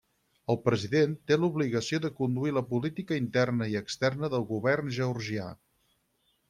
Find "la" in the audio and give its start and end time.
2.57-2.65